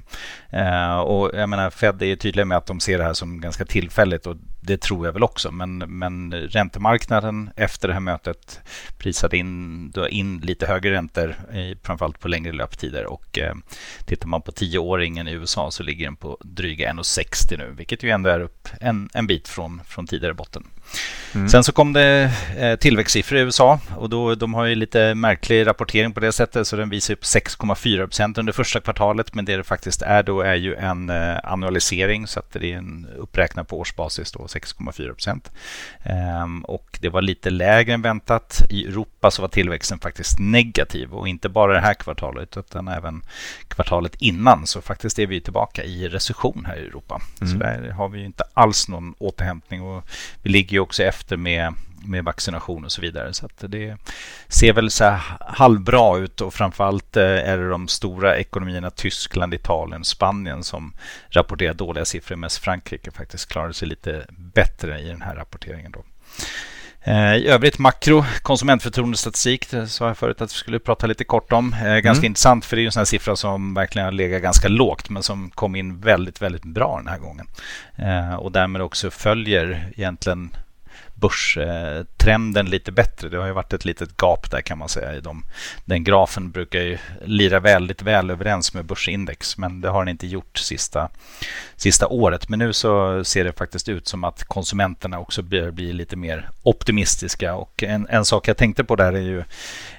Eh, 0.50 0.98
och 0.98 1.32
jag 1.34 1.50
menar, 1.50 1.70
Fed 1.70 2.02
är 2.02 2.16
tydliga 2.16 2.46
med 2.46 2.58
att 2.58 2.66
de 2.66 2.80
ser 2.80 2.98
det 2.98 3.04
här 3.04 3.14
som 3.14 3.42
ganska 3.42 3.66
tillfälligt 3.66 4.26
och 4.26 4.36
det 4.62 4.82
tror 4.82 5.06
jag 5.06 5.14
väl 5.14 5.24
också. 5.24 5.52
Men, 5.52 5.78
men 5.78 6.34
räntemarknaden 6.34 7.50
efter 7.56 7.88
det 7.88 7.94
här 7.94 8.02
mötet 8.02 8.60
prisade 8.98 9.38
in, 9.38 9.94
in 10.10 10.40
lite 10.40 10.68
högre 10.68 10.92
räntor, 10.92 11.36
framförallt 11.84 12.20
på 12.20 12.28
längre 12.28 12.52
löptider. 12.52 13.06
Och 13.06 13.40
eh, 13.40 13.56
tittar 14.06 14.28
man 14.28 14.42
på 14.42 14.52
tioåringen 14.52 15.28
i 15.28 15.32
USA 15.32 15.72
så 15.72 15.84
ligger 15.84 16.06
den 16.06 16.16
på 16.16 16.38
dryga 16.42 16.92
1,60 16.92 17.58
nu, 17.58 17.74
vilket 17.78 18.04
ju 18.04 18.10
ändå 18.10 18.30
är 18.30 18.40
upp 18.40 18.70
en, 18.82 19.10
en 19.14 19.28
bit 19.28 19.48
från, 19.48 19.82
från 19.86 20.08
tidigare 20.08 20.34
botten. 20.34 20.64
Mm. 21.36 21.50
Sen 21.50 21.64
så 21.64 21.72
kom 21.72 21.94
det 21.94 22.32
eh, 22.58 22.76
tillväxtsiffror 22.76 23.40
i 23.40 23.42
USA 23.42 23.80
och 23.96 24.10
då, 24.10 24.36
de 24.36 24.54
har 24.54 24.66
ju 24.66 24.76
lite 24.76 25.16
märklig 25.16 25.68
rapportering 25.68 26.14
på 26.14 26.20
det 26.20 26.32
sättet 26.32 26.68
så 26.68 26.76
den 26.76 26.90
visar 26.90 27.14
upp 27.14 27.24
6,4 27.24 28.06
procent 28.06 28.38
under 28.38 28.54
första 28.54 28.80
kvartalet 28.80 29.34
men 29.34 29.46
det 29.46 29.58
det 29.58 29.64
faktiskt 29.64 30.02
är 30.02 30.24
då 30.24 30.42
är 30.42 30.56
ju 30.56 30.76
en 30.76 31.10
eh, 31.10 31.38
annualisering 31.44 32.28
så 32.28 32.40
att 32.40 32.52
det 32.52 32.74
är 32.74 32.78
en 32.78 33.08
uppräknad 33.18 33.68
på 33.68 33.80
årsbasis 33.80 34.32
då 34.32 34.40
6,4 34.40 35.14
procent. 35.14 35.52
Ehm, 36.04 36.66
och 36.66 36.98
det 37.02 37.10
var 37.10 37.22
lite 37.22 37.50
lägre 37.50 37.94
än 37.94 38.02
väntat. 38.02 38.62
I 38.70 38.86
Europa 38.86 39.32
så 39.32 39.42
var 39.42 39.50
tillväxten 39.50 40.00
faktiskt 40.00 40.40
negativ 40.40 41.14
och 41.14 41.28
inte 41.28 41.50
bara 41.50 41.74
det 41.74 41.80
här 41.80 41.94
kvartalet 41.94 42.58
utan 42.58 42.88
även 42.88 43.22
kvartalet 43.68 44.16
innan 44.16 44.68
så 44.68 44.82
faktiskt 44.82 45.20
är 45.20 45.28
vi 45.28 45.42
tillbaka 45.42 45.84
i 45.84 46.08
recession 46.08 46.66
här 46.68 46.76
i 46.76 46.86
Europa. 46.86 47.22
Mm. 47.42 47.54
Så 47.54 47.60
där 47.60 47.90
har 47.92 48.10
vi 48.10 48.24
inte 48.24 48.44
alls 48.54 48.88
någon 48.88 49.14
återhämtning 49.18 49.82
och 49.82 50.04
vi 50.44 50.50
ligger 50.50 50.77
ju 50.78 50.82
också 50.82 51.04
efter 51.04 51.38
med, 51.38 51.74
med 52.06 52.24
vaccination 52.24 52.86
och 52.86 52.92
så 52.92 53.02
vidare. 53.02 53.34
Så 53.34 53.50
det 53.60 53.98
ser 54.48 54.74
väl 54.74 54.92
så 54.92 55.20
halvbra 55.40 56.18
ut 56.18 56.42
och 56.42 56.54
framförallt 56.54 57.18
eh, 57.18 57.24
är 57.24 57.58
det 57.58 57.70
de 57.70 57.88
stora 57.88 58.38
ekonomierna 58.38 58.90
Tyskland, 58.90 59.54
Italien, 59.54 60.04
Spanien 60.04 60.64
som 60.64 60.94
rapporterar 61.30 61.74
dåliga 61.74 62.06
siffror. 62.06 62.36
Mest 62.36 62.58
Frankrike 62.58 63.12
faktiskt 63.12 63.50
klarade 63.50 63.74
sig 63.74 63.88
lite 63.88 64.26
bättre 64.30 65.00
i 65.00 65.08
den 65.08 65.22
här 65.22 65.36
rapporteringen. 65.36 65.92
Då. 65.92 66.04
Eh, 67.08 67.36
I 67.36 67.48
övrigt 67.48 67.80
makro, 67.80 68.26
konsumentförtroendestatistik, 68.42 69.70
det 69.70 69.88
sa 69.88 70.08
jag 70.08 70.18
förut 70.18 70.42
att 70.42 70.52
vi 70.52 70.56
skulle 70.56 70.80
prata 70.80 71.08
lite 71.08 71.24
kort 71.24 71.54
om. 71.54 71.74
Eh, 71.74 71.80
ganska 71.80 72.10
mm. 72.10 72.26
intressant 72.26 72.66
för 72.66 72.76
det 72.76 72.80
är 72.80 72.84
ju 72.84 72.86
en 72.86 72.92
sån 72.92 73.00
här 73.00 73.06
siffra 73.06 73.36
som 73.36 73.74
verkligen 73.74 74.06
har 74.06 74.12
legat 74.12 74.42
ganska 74.42 74.68
lågt 74.68 75.10
men 75.10 75.24
som 75.24 75.50
kom 75.50 75.76
in 75.76 76.00
väldigt, 76.00 76.42
väldigt 76.42 76.64
bra 76.64 76.98
den 76.98 77.08
här 77.08 77.20
gången. 77.20 77.48
Och 78.40 78.52
därmed 78.52 78.82
också 78.82 79.12
följer 79.12 79.92
egentligen 79.96 80.50
börs 81.22 81.58
eh, 81.58 82.04
börstrenden 82.28 82.70
lite 82.70 82.92
bättre. 82.92 83.30
Det 83.30 83.38
har 83.38 83.48
ju 83.48 83.54
varit 83.54 83.74
ett 83.74 83.86
litet 83.86 84.10
gap 84.18 84.52
där 84.52 84.62
kan 84.62 84.78
man 84.78 84.90
säga. 84.90 85.16
I. 85.16 85.22
Den 85.86 86.04
grafen 86.04 86.52
brukar 86.52 86.80
ju 86.80 86.98
lira 87.26 87.60
väldigt 87.60 88.02
väl 88.02 88.30
överens 88.30 88.74
med 88.74 88.86
börsindex 88.86 89.58
men 89.58 89.82
det 89.82 89.90
har 89.90 90.06
den 90.06 90.12
inte 90.12 90.28
gjort 90.28 90.58
sista, 90.58 91.10
sista 91.76 92.08
året. 92.08 92.50
Men 92.50 92.60
nu 92.60 92.74
så 92.74 93.24
ser 93.24 93.44
det 93.44 93.58
faktiskt 93.58 93.90
ut 93.90 94.08
som 94.08 94.24
att 94.24 94.44
konsumenterna 94.44 95.20
också 95.20 95.42
blir, 95.42 95.72
blir 95.72 95.94
lite 95.94 96.16
mer 96.16 96.50
optimistiska. 96.64 97.56
Och 97.56 97.84
en, 97.84 98.08
en 98.10 98.26
sak 98.26 98.48
jag 98.48 98.58
tänkte 98.58 98.84
på 98.84 98.96
där 98.96 99.14
är 99.14 99.22
ju 99.22 99.44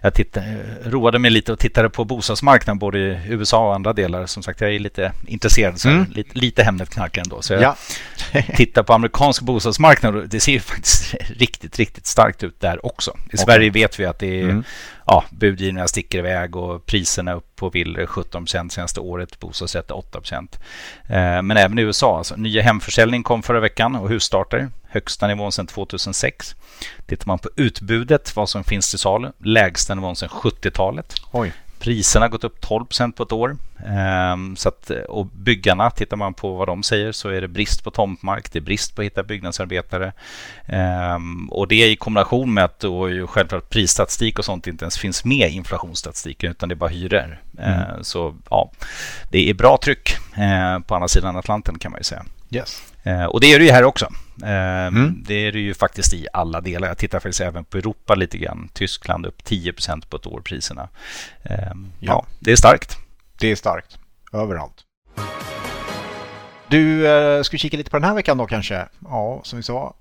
jag 0.03 0.15
tittade, 0.15 0.65
roade 0.85 1.19
mig 1.19 1.31
lite 1.31 1.53
och 1.53 1.59
tittade 1.59 1.91
på 1.91 2.05
bostadsmarknaden 2.05 2.79
både 2.79 2.99
i 2.99 3.21
USA 3.29 3.69
och 3.69 3.75
andra 3.75 3.93
delar. 3.93 4.27
Som 4.27 4.43
sagt, 4.43 4.61
jag 4.61 4.75
är 4.75 4.79
lite 4.79 5.13
intresserad, 5.27 5.81
så 5.81 5.89
mm. 5.89 6.07
lite, 6.11 6.39
lite 6.39 6.63
Hemnet-knarkare 6.63 7.23
ändå. 7.23 7.43
Så 7.43 7.53
jag 7.53 7.63
ja. 7.63 7.77
tittar 8.57 8.83
på 8.83 8.93
amerikansk 8.93 9.43
bostadsmarknad 9.43 10.17
och 10.17 10.29
det 10.29 10.41
ser 10.41 10.53
ju 10.53 10.61
faktiskt 10.61 11.15
riktigt, 11.37 11.79
riktigt 11.79 12.07
starkt 12.19 12.43
ut 12.43 12.61
där 12.61 12.87
också. 12.87 13.11
I 13.11 13.27
okay. 13.27 13.39
Sverige 13.39 13.71
vet 13.71 14.01
vi 14.01 14.05
att 14.05 14.19
det 14.19 14.41
är 14.41 14.43
mm. 14.43 14.65
ja, 15.07 15.25
budgivningarna 15.31 15.89
sticker 15.89 16.19
iväg 16.19 16.57
och 16.57 16.87
priserna 16.87 17.35
upp 17.35 17.57
på 17.57 17.71
villor 17.71 18.07
17 18.07 18.45
procent 18.45 18.73
senaste 18.73 19.01
året, 19.01 19.41
bostadsrätter 19.41 19.97
8 19.97 20.21
procent. 20.21 20.59
Eh, 21.07 21.43
men 21.43 21.57
även 21.57 21.79
i 21.79 21.83
USA, 21.83 22.19
alltså, 22.19 22.37
nya 22.37 22.63
hemförsäljning 22.63 23.23
kom 23.23 23.43
förra 23.43 23.61
veckan 23.61 23.97
och 23.97 24.09
husstarter, 24.09 24.69
högsta 24.89 25.27
nivån 25.27 25.53
sedan 25.53 25.67
2006. 25.67 26.57
Tittar 27.07 27.27
man 27.27 27.39
på 27.39 27.49
utbudet, 27.57 28.37
vad 28.37 28.49
som 28.49 28.65
finns 28.65 28.91
till 28.91 28.99
salu, 28.99 29.33
lägsta 29.39 29.95
nivån 29.95 30.17
sedan 30.17 30.29
70-talet. 30.29 31.15
Oj. 31.33 31.53
Priserna 31.79 32.25
har 32.25 32.31
gått 32.31 32.45
upp 32.45 32.65
12% 32.65 33.13
på 33.13 33.23
ett 33.23 33.33
år. 33.33 33.57
Ehm, 33.87 34.57
så 34.57 34.69
att, 34.69 34.91
och 34.91 35.27
byggarna, 35.27 35.91
tittar 35.91 36.17
man 36.17 36.35
på 36.35 36.55
vad 36.55 36.69
de 36.69 36.83
säger 36.83 37.13
så 37.13 37.29
är 37.29 37.41
det 37.41 37.49
brist 37.49 37.85
på 37.85 37.91
tomtmark, 37.91 38.53
det 38.53 38.59
är 38.59 38.61
brist 38.61 38.95
på 38.95 39.03
att 39.03 39.07
hitta 39.07 39.23
byggnadsarbetare. 39.23 40.13
Ehm, 40.67 41.49
och 41.51 41.69
det 41.69 41.91
i 41.91 41.97
kombination 41.97 42.55
med 42.55 42.65
att 42.65 42.81
då 42.81 43.27
självklart 43.27 43.71
prisstatistik 43.71 44.39
och 44.39 44.45
sånt 44.45 44.67
inte 44.67 44.85
ens 44.85 44.99
finns 44.99 45.25
med 45.25 45.51
i 45.51 45.55
inflationsstatistiken 45.55 46.51
utan 46.51 46.69
det 46.69 46.73
är 46.73 46.77
bara 46.77 46.91
hyror. 46.91 47.41
Mm. 47.59 47.71
Ehm, 47.73 48.05
så 48.05 48.35
ja, 48.51 48.71
det 49.31 49.51
är 49.51 49.55
bra 49.55 49.79
tryck 49.83 50.17
eh, 50.37 50.79
på 50.79 50.95
andra 50.95 51.09
sidan 51.09 51.37
Atlanten 51.37 51.79
kan 51.79 51.93
man 51.93 52.01
ju 52.01 52.05
säga. 52.05 52.25
Yes. 52.51 52.83
Och 53.29 53.41
det 53.41 53.53
är 53.53 53.59
det 53.59 53.65
ju 53.65 53.71
här 53.71 53.85
också. 53.85 54.09
Mm. 54.43 55.25
Det 55.27 55.35
är 55.35 55.53
det 55.53 55.59
ju 55.59 55.75
faktiskt 55.75 56.15
i 56.15 56.27
alla 56.33 56.61
delar. 56.61 56.89
Jag 56.89 56.99
tittar 56.99 57.21
faktiskt 57.21 57.41
även 57.41 57.65
på 57.65 57.79
Europa 57.79 58.15
lite 58.15 58.39
grann. 58.39 58.69
Tyskland 58.73 59.27
upp 59.27 59.43
10% 59.43 60.09
på 60.09 60.17
ett 60.17 60.27
år 60.27 60.41
priserna. 60.41 60.89
Ja. 61.43 61.75
ja, 62.01 62.27
det 62.39 62.53
är 62.53 62.57
starkt. 62.57 62.97
Det 63.39 63.51
är 63.51 63.57
starkt 63.57 63.99
överallt. 64.33 64.85
Du, 66.69 67.09
eh, 67.09 67.43
ska 67.43 67.55
vi 67.55 67.59
kika 67.59 67.77
lite 67.77 67.91
på 67.91 67.97
den 67.97 68.09
här 68.09 68.15
veckan 68.15 68.39
då 68.39 68.47
kanske? 68.47 68.89
Ja, 69.05 69.41
som 69.45 69.57
vi 69.57 69.63
sa, 69.63 69.95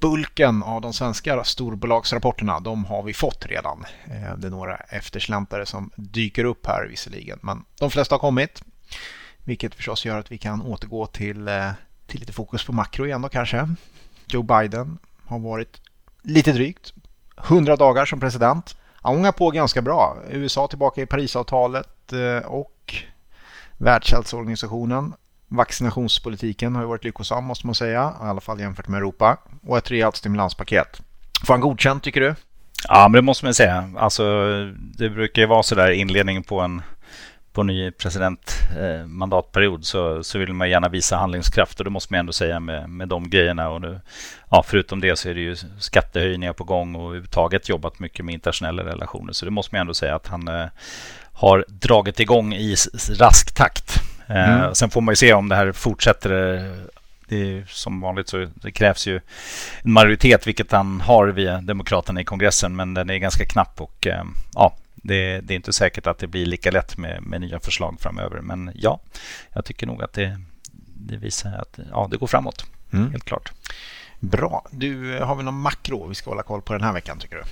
bulken 0.00 0.62
av 0.62 0.80
de 0.80 0.92
svenska 0.92 1.44
storbolagsrapporterna, 1.44 2.60
de 2.60 2.84
har 2.84 3.02
vi 3.02 3.14
fått 3.14 3.46
redan. 3.46 3.84
Eh, 4.04 4.36
det 4.36 4.46
är 4.46 4.50
några 4.50 4.76
eftersläntare 4.76 5.66
som 5.66 5.90
dyker 5.96 6.44
upp 6.44 6.66
här 6.66 6.86
visserligen, 6.90 7.38
men 7.42 7.64
de 7.78 7.90
flesta 7.90 8.14
har 8.14 8.20
kommit. 8.20 8.62
Vilket 9.44 9.74
förstås 9.74 10.04
gör 10.04 10.18
att 10.18 10.32
vi 10.32 10.38
kan 10.38 10.62
återgå 10.62 11.06
till, 11.06 11.48
eh, 11.48 11.70
till 12.14 12.20
lite 12.20 12.32
fokus 12.32 12.64
på 12.64 12.72
makro 12.72 13.06
igen 13.06 13.22
då 13.22 13.28
kanske. 13.28 13.68
Joe 14.26 14.42
Biden 14.42 14.98
har 15.26 15.38
varit 15.38 15.80
lite 16.22 16.52
drygt 16.52 16.92
100 17.44 17.76
dagar 17.76 18.04
som 18.04 18.20
president. 18.20 18.76
Han 18.94 19.16
ångar 19.16 19.32
på 19.32 19.50
ganska 19.50 19.82
bra. 19.82 20.16
USA 20.30 20.66
tillbaka 20.66 21.02
i 21.02 21.06
Parisavtalet 21.06 22.12
eh, 22.12 22.46
och 22.46 22.94
Världshälsoorganisationen. 23.78 25.14
Vaccinationspolitiken 25.48 26.74
har 26.74 26.82
ju 26.82 26.88
varit 26.88 27.04
lyckosam 27.04 27.44
måste 27.44 27.66
man 27.66 27.74
säga, 27.74 28.14
i 28.22 28.24
alla 28.24 28.40
fall 28.40 28.60
jämfört 28.60 28.88
med 28.88 28.98
Europa. 28.98 29.38
Och 29.66 29.78
ett 29.78 29.90
rejält 29.90 30.16
stimulanspaket. 30.16 31.00
Får 31.46 31.54
han 31.54 31.60
godkänt 31.60 32.02
tycker 32.02 32.20
du? 32.20 32.34
Ja, 32.88 33.08
men 33.08 33.12
det 33.12 33.22
måste 33.22 33.44
man 33.44 33.54
säga. 33.54 33.90
Alltså, 33.96 34.24
det 34.74 35.10
brukar 35.10 35.42
ju 35.42 35.48
vara 35.48 35.62
sådär 35.62 35.90
inledningen 35.90 36.42
på 36.42 36.60
en 36.60 36.82
på 37.54 37.62
ny 37.62 37.90
presidentmandatperiod 37.90 39.80
eh, 39.80 39.82
så, 39.82 40.24
så 40.24 40.38
vill 40.38 40.52
man 40.52 40.70
gärna 40.70 40.88
visa 40.88 41.16
handlingskraft 41.16 41.78
och 41.78 41.84
det 41.84 41.90
måste 41.90 42.12
man 42.12 42.20
ändå 42.20 42.32
säga 42.32 42.60
med, 42.60 42.90
med 42.90 43.08
de 43.08 43.30
grejerna. 43.30 43.70
Och 43.70 43.80
nu, 43.80 44.00
ja, 44.50 44.64
förutom 44.66 45.00
det 45.00 45.16
så 45.18 45.28
är 45.28 45.34
det 45.34 45.40
ju 45.40 45.56
skattehöjningar 45.78 46.52
på 46.52 46.64
gång 46.64 46.94
och 46.94 47.04
överhuvudtaget 47.04 47.68
jobbat 47.68 47.98
mycket 47.98 48.24
med 48.24 48.32
internationella 48.32 48.84
relationer. 48.84 49.32
Så 49.32 49.44
det 49.44 49.50
måste 49.50 49.74
man 49.74 49.80
ändå 49.80 49.94
säga 49.94 50.14
att 50.14 50.26
han 50.26 50.48
eh, 50.48 50.66
har 51.32 51.64
dragit 51.68 52.20
igång 52.20 52.54
i 52.54 52.76
rask 53.18 53.54
takt. 53.54 54.00
Eh, 54.26 54.54
mm. 54.54 54.74
Sen 54.74 54.90
får 54.90 55.00
man 55.00 55.12
ju 55.12 55.16
se 55.16 55.32
om 55.32 55.48
det 55.48 55.56
här 55.56 55.72
fortsätter. 55.72 56.30
Det 57.28 57.36
är 57.36 57.64
som 57.68 58.00
vanligt 58.00 58.28
så 58.28 58.46
det 58.54 58.72
krävs 58.72 59.06
ju 59.06 59.20
en 59.82 59.92
majoritet, 59.92 60.46
vilket 60.46 60.72
han 60.72 61.00
har 61.00 61.26
via 61.26 61.60
Demokraterna 61.60 62.20
i 62.20 62.24
kongressen, 62.24 62.76
men 62.76 62.94
den 62.94 63.10
är 63.10 63.18
ganska 63.18 63.44
knapp 63.44 63.80
och 63.80 64.06
eh, 64.06 64.24
ja, 64.54 64.76
det, 64.94 65.40
det, 65.40 65.54
är 65.54 65.56
inte 65.56 65.72
säkert 65.72 66.06
att 66.06 66.18
det 66.18 66.26
blir 66.26 66.46
lika 66.46 66.70
lätt 66.70 66.98
med, 66.98 67.22
med 67.22 67.40
nya 67.40 67.60
förslag 67.60 67.96
framöver. 68.00 68.40
Men 68.40 68.70
ja, 68.74 69.00
jag 69.52 69.64
tycker 69.64 69.86
nog 69.86 70.02
att 70.02 70.12
det, 70.12 70.40
det 70.94 71.16
visar 71.16 71.52
att 71.52 71.78
ja, 71.90 72.08
det 72.10 72.16
går 72.16 72.26
framåt. 72.26 72.64
Mm. 72.92 73.10
Helt 73.10 73.24
klart. 73.24 73.52
Bra. 74.20 74.66
Du, 74.70 75.18
har 75.18 75.34
vi 75.34 75.42
någon 75.42 75.60
makro 75.60 76.06
vi 76.06 76.14
ska 76.14 76.30
hålla 76.30 76.42
koll 76.42 76.62
på 76.62 76.72
den 76.72 76.82
här 76.82 76.92
veckan 76.92 77.18
tycker 77.18 77.36
du? 77.36 77.42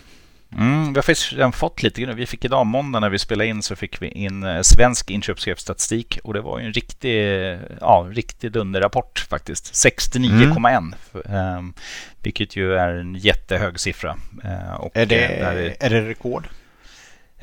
Mm, 0.56 0.92
vi 0.92 0.98
har 0.98 1.02
faktiskt 1.02 1.32
redan 1.32 1.52
fått 1.52 1.82
lite 1.82 2.02
grann. 2.02 2.16
Vi 2.16 2.26
fick 2.26 2.44
idag 2.44 2.66
måndag 2.66 3.00
när 3.00 3.10
vi 3.10 3.18
spelade 3.18 3.48
in 3.48 3.62
så 3.62 3.76
fick 3.76 4.02
vi 4.02 4.08
in 4.08 4.42
eh, 4.42 4.60
svensk 4.60 5.10
inköpschefsstatistik 5.10 6.18
och 6.24 6.34
det 6.34 6.40
var 6.40 6.58
ju 6.58 6.66
en 6.66 6.72
riktig, 6.72 7.58
ja, 7.80 8.08
riktig 8.10 8.52
dunderrapport 8.52 9.26
faktiskt. 9.30 9.72
69,1 9.72 10.94
mm. 11.24 11.56
um, 11.58 11.74
vilket 12.22 12.56
ju 12.56 12.74
är 12.74 12.88
en 12.88 13.14
jättehög 13.14 13.80
siffra. 13.80 14.16
Uh, 14.44 14.74
och 14.74 14.96
är, 14.96 15.06
det, 15.06 15.24
är, 15.24 15.76
är 15.80 15.90
det 15.90 16.08
rekord? 16.08 16.48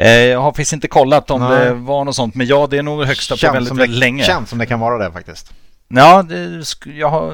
Jag 0.07 0.41
har 0.41 0.51
faktiskt 0.51 0.73
inte 0.73 0.87
kollat 0.87 1.31
om 1.31 1.41
Nej. 1.41 1.65
det 1.65 1.73
var 1.73 2.05
något 2.05 2.15
sånt 2.15 2.35
men 2.35 2.47
ja, 2.47 2.67
det 2.67 2.77
är 2.77 2.83
nog 2.83 3.05
högsta 3.05 3.37
känns 3.37 3.49
på 3.49 3.53
väldigt, 3.53 3.71
väldigt 3.71 3.95
det, 3.95 3.99
länge. 3.99 4.23
Känns 4.23 4.49
som 4.49 4.59
det 4.59 4.65
kan 4.65 4.79
vara 4.79 4.97
det 4.97 5.11
faktiskt. 5.11 5.53
Ja, 5.93 6.23
det, 6.23 6.63
jag 6.85 7.09
har, 7.09 7.29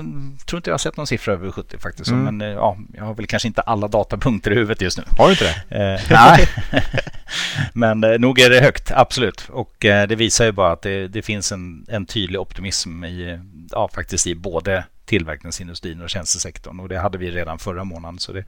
tror 0.46 0.58
inte 0.58 0.70
jag 0.70 0.74
har 0.74 0.78
sett 0.78 0.98
någon 0.98 1.08
siffra 1.08 1.34
över 1.34 1.52
70 1.52 1.78
faktiskt. 1.78 2.10
Mm. 2.10 2.24
Men 2.24 2.50
eh, 2.50 2.56
ja, 2.56 2.78
jag 2.94 3.04
har 3.06 3.14
väl 3.14 3.28
kanske 3.28 3.48
inte 3.48 3.62
alla 3.62 3.88
datapunkter 3.88 4.52
i 4.52 4.56
huvudet 4.56 4.82
just 4.82 4.98
nu. 4.98 5.04
Har 5.18 5.26
du 5.26 5.32
inte 5.32 5.56
det? 5.70 5.94
Eh, 5.94 6.02
nej, 6.10 6.48
men 7.74 8.04
eh, 8.04 8.20
nog 8.20 8.40
är 8.40 8.50
det 8.50 8.60
högt, 8.60 8.92
absolut. 8.92 9.50
Och 9.50 9.86
eh, 9.86 10.08
det 10.08 10.16
visar 10.16 10.46
ju 10.46 10.52
bara 10.52 10.72
att 10.72 10.82
det, 10.82 11.08
det 11.08 11.22
finns 11.22 11.52
en, 11.52 11.86
en 11.88 12.06
tydlig 12.06 12.42
optimism 12.42 13.04
i, 13.04 13.40
ja, 13.72 13.90
faktiskt 13.94 14.28
i 14.28 14.36
både 14.36 14.84
tillverkningsindustrin 15.06 16.02
och 16.02 16.10
tjänstesektorn. 16.10 16.80
Och 16.80 16.90
det 16.90 17.00
hade 17.00 17.18
vi 17.18 17.32
redan 17.32 17.60
förra 17.60 17.84
månaden, 17.84 18.20
så 18.20 18.34
det, 18.34 18.46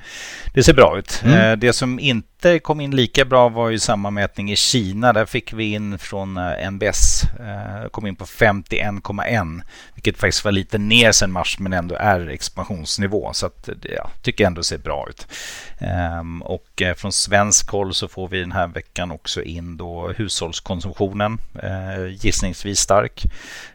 det 0.53 0.63
ser 0.63 0.73
bra 0.73 0.99
ut. 0.99 1.21
Mm. 1.23 1.51
Eh, 1.51 1.57
det 1.57 1.73
som 1.73 1.99
inte 1.99 2.59
kom 2.59 2.81
in 2.81 2.95
lika 2.95 3.25
bra 3.25 3.49
var 3.49 3.69
ju 3.69 3.79
samma 3.79 4.11
mätning 4.11 4.51
i 4.51 4.55
Kina. 4.55 5.13
Där 5.13 5.25
fick 5.25 5.53
vi 5.53 5.73
in 5.73 5.99
från 5.99 6.37
eh, 6.37 6.71
NBS, 6.71 7.23
eh, 7.23 7.89
kom 7.89 8.07
in 8.07 8.15
på 8.15 8.25
51,1 8.25 9.61
vilket 9.97 10.17
faktiskt 10.17 10.45
var 10.45 10.51
lite 10.51 10.77
ner 10.77 11.11
sen 11.11 11.31
mars 11.31 11.59
men 11.59 11.73
ändå 11.73 11.95
är 11.95 12.29
expansionsnivå. 12.29 13.33
Så 13.33 13.45
att, 13.45 13.69
ja, 13.81 14.09
tycker 14.21 14.43
jag 14.43 14.49
ändå 14.49 14.63
ser 14.63 14.77
bra 14.77 15.07
ut. 15.09 15.27
Ehm, 15.77 16.41
och 16.41 16.81
eh, 16.81 16.95
från 16.95 17.11
svensk 17.11 17.69
håll 17.69 17.93
så 17.93 18.07
får 18.07 18.27
vi 18.27 18.39
den 18.39 18.51
här 18.51 18.67
veckan 18.67 19.11
också 19.11 19.43
in 19.43 19.77
då 19.77 20.13
hushållskonsumtionen, 20.17 21.37
eh, 21.63 22.07
gissningsvis 22.07 22.79
stark. 22.79 23.25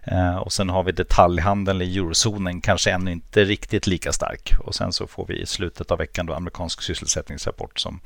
Eh, 0.02 0.36
och 0.36 0.52
sen 0.52 0.68
har 0.68 0.82
vi 0.82 0.92
detaljhandeln 0.92 1.82
i 1.82 1.96
eurozonen, 1.96 2.60
kanske 2.60 2.90
ännu 2.90 3.12
inte 3.12 3.44
riktigt 3.44 3.86
lika 3.86 4.12
stark. 4.12 4.52
Och 4.60 4.74
sen 4.74 4.92
så 4.92 5.06
får 5.06 5.26
vi 5.26 5.42
i 5.42 5.46
slutet 5.46 5.90
av 5.90 5.98
veckan 5.98 6.26
då 6.26 6.34
amerikansk 6.34 6.82
sysselsättningsrapport 6.82 7.78
som 7.78 8.00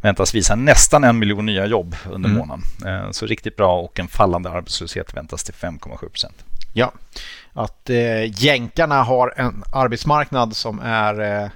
väntas 0.00 0.34
visa 0.34 0.54
nästan 0.54 1.04
en 1.04 1.18
miljon 1.18 1.46
nya 1.46 1.66
jobb 1.66 1.96
under 2.10 2.28
mm. 2.30 2.38
månaden. 2.40 3.14
Så 3.14 3.26
riktigt 3.26 3.56
bra 3.56 3.80
och 3.80 4.00
en 4.00 4.08
fallande 4.08 4.50
arbetslöshet 4.50 5.14
väntas 5.14 5.44
till 5.44 5.54
5,7 5.54 6.08
procent. 6.08 6.44
Ja, 6.72 6.92
att 7.52 7.90
eh, 7.90 8.42
jänkarna 8.42 9.02
har 9.02 9.34
en 9.36 9.64
arbetsmarknad 9.72 10.56
som 10.56 10.80
är 10.80 11.20
eh, 11.20 11.50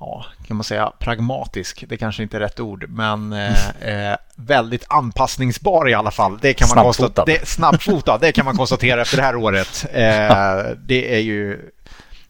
ja, 0.00 0.24
kan 0.46 0.56
man 0.56 0.64
säga 0.64 0.92
pragmatisk. 0.98 1.84
Det 1.88 1.96
kanske 1.96 2.22
inte 2.22 2.36
är 2.36 2.40
rätt 2.40 2.60
ord, 2.60 2.88
men 2.88 3.32
eh, 3.32 3.68
eh 3.80 4.16
väldigt 4.36 4.84
anpassningsbar 4.88 5.88
i 5.88 5.94
alla 5.94 6.10
fall. 6.10 6.38
Det 6.42 6.54
kan 6.54 6.68
man 6.68 6.94
snabbfotad. 6.94 7.24
Det, 7.24 7.48
snabbfotad, 7.48 8.18
det 8.18 8.32
kan 8.32 8.44
man 8.44 8.56
konstatera 8.56 9.02
efter 9.02 9.16
det 9.16 9.22
här 9.22 9.36
året. 9.36 9.86
Eh, 9.92 10.76
det 10.76 11.14
är 11.14 11.20
ju 11.20 11.70